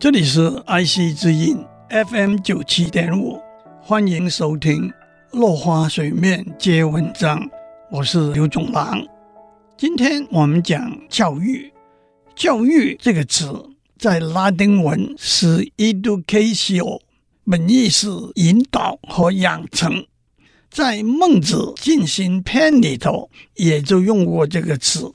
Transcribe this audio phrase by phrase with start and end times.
[0.00, 1.58] 这里是 IC 之音
[1.90, 3.42] FM 九七点五，
[3.82, 4.88] 欢迎收听
[5.32, 7.40] 《落花水面皆文章》，
[7.90, 9.04] 我是刘总郎。
[9.76, 11.72] 今天我们讲教育。
[12.36, 13.52] 教育这个词
[13.98, 17.00] 在拉丁文是 education，
[17.44, 18.06] 本意是
[18.36, 20.06] 引导和养成。
[20.70, 25.12] 在《孟子尽心篇》里头，也就用过这个词。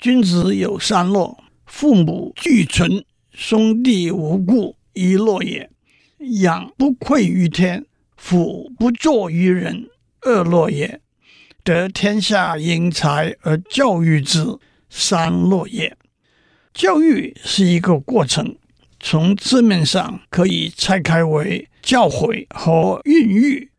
[0.00, 3.04] 君子有三乐：父母俱存。
[3.38, 5.68] 兄弟无故一落也，
[6.40, 7.84] 养不愧于天，
[8.16, 9.90] 俯不作于人，
[10.22, 11.02] 二落也。
[11.62, 15.94] 得天下英才而教育之，三落也。
[16.72, 18.56] 教育是一个过程，
[18.98, 23.70] 从字面上可以拆开为教诲和孕育。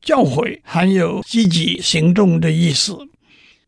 [0.00, 2.96] 教诲含有积极行动的意思，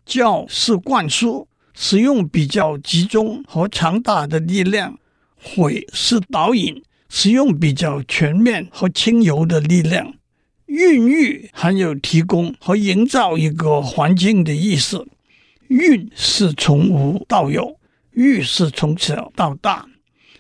[0.06, 4.98] 教是灌输，使用比较集中和强大的力量。
[5.42, 10.12] 诲是导引，使用比较全面和轻柔的力量；
[10.66, 15.07] 孕育含有提供和营造一个环境的意思。
[15.68, 17.79] 孕是从无到有，
[18.12, 19.87] 育是从小到大。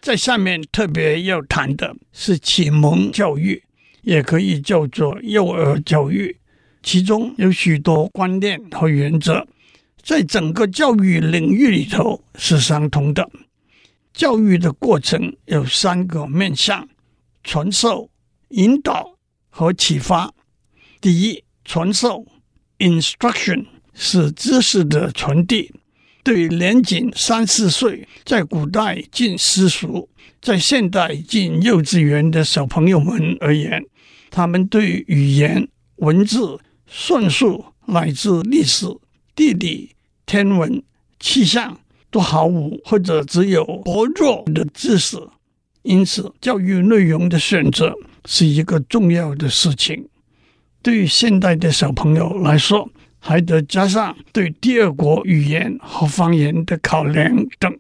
[0.00, 3.62] 在下面特别要谈的是启蒙教育，
[4.02, 6.36] 也可以叫做幼儿教育，
[6.82, 9.46] 其中有许多观念和原则，
[10.02, 13.28] 在整个教育领域里头是相通的。
[14.18, 16.88] 教育的过程有三个面向：
[17.44, 18.10] 传授、
[18.48, 19.16] 引导
[19.48, 20.34] 和启发。
[21.00, 22.26] 第一，传授
[22.80, 25.72] （instruction） 是知识的传递。
[26.24, 30.08] 对年仅三四岁，在古代进私塾，
[30.42, 33.86] 在现代进幼稚园的小朋友们而言，
[34.32, 38.84] 他们对语言、文字、算术乃至历史、
[39.36, 39.94] 地理、
[40.26, 40.82] 天文、
[41.20, 41.78] 气象。
[42.10, 45.16] 都毫无或者只有薄弱的知识，
[45.82, 50.08] 因此教育内容的选择是一个重要的事情。
[50.82, 52.88] 对于现代的小朋友来说，
[53.18, 57.78] 还得加上对第二国语言和方言的考量等。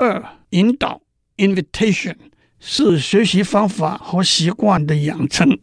[0.00, 1.02] 二、引导
[1.36, 2.16] （invitation）
[2.58, 5.58] 是学习方法和习惯的养成。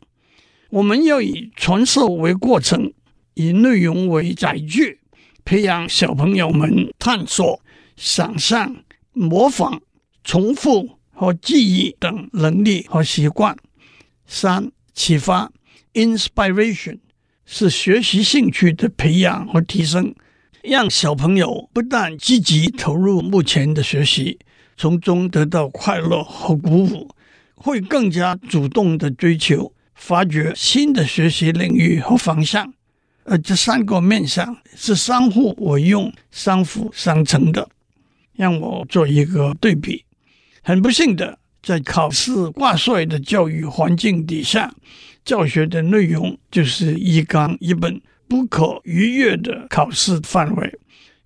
[0.70, 2.94] 我们要以传授为过程，
[3.34, 5.00] 以内容为载具，
[5.44, 7.61] 培养小朋友们探索。
[8.04, 9.80] 想象、模仿、
[10.24, 13.56] 重复和记忆等能力和习惯。
[14.26, 15.52] 三、启发
[15.94, 16.98] （inspiration）
[17.46, 20.16] 是学习兴趣的培养和提升，
[20.64, 24.40] 让小朋友不但积极投入目前的学习，
[24.76, 27.08] 从中得到快乐和鼓舞，
[27.54, 32.74] 会更加主动地追求、发掘新的学习领域和方向。
[33.26, 37.70] 而这三个面向是相互为用、相辅相成的。
[38.34, 40.06] 让我做一个对比。
[40.62, 44.74] 很不幸的，在考试挂帅的教育环境底下，
[45.26, 50.70] 教学的内容就是一纲一本、不可逾越的考试范围；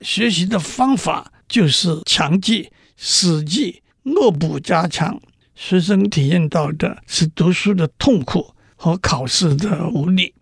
[0.02, 5.20] 学习的方法就是强记、死记、恶补加强。
[5.54, 10.34] 学生体验到的是读书的痛苦和考试的无力。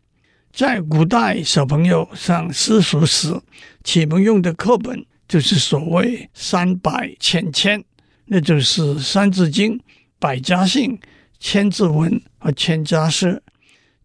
[0.52, 3.40] 在古代，小朋友上私塾时，
[3.84, 5.06] 启蒙用的课本。
[5.28, 7.84] 就是所谓三百千千，
[8.25, 9.73] 那就是《三字经》
[10.19, 10.91] 《百家姓》
[11.39, 13.28] 《千字文》和《千家诗》。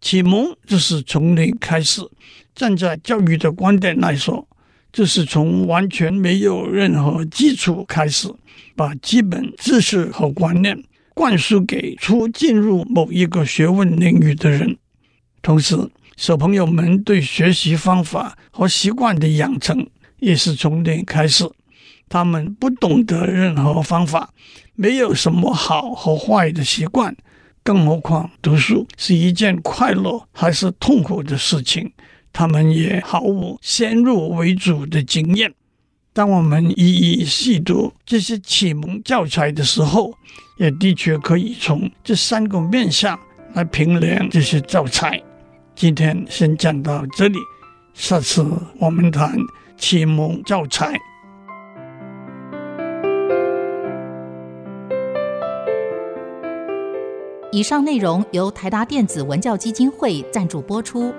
[0.00, 2.00] 启蒙就是从零开始，
[2.54, 4.48] 站在教育的观点来说，
[4.92, 8.32] 就是从完全没有任何基础开始，
[8.76, 10.80] 把基本知识和观念
[11.14, 14.78] 灌输给初进入某一个学问领域的人。
[15.42, 15.76] 同时，
[16.16, 19.84] 小朋友们对学习方法和习惯的养成。
[20.18, 21.48] 也是从零开始，
[22.08, 24.30] 他们不懂得任何方法，
[24.74, 27.16] 没有什么好和坏的习惯，
[27.62, 31.92] 更何况读书是一件快乐还是痛苦的事情，
[32.32, 35.52] 他们也毫无先入为主的经验。
[36.12, 40.12] 当我们一一细读这些启蒙教材的时候，
[40.58, 43.16] 也的确可以从这三个面向
[43.54, 45.22] 来评量这些教材。
[45.76, 47.38] 今天先讲到这里，
[47.94, 48.44] 下次
[48.80, 49.38] 我们谈。
[49.78, 50.92] 启蒙教材。
[57.50, 61.14] 以上内容由台达电子文教基金会赞助播出。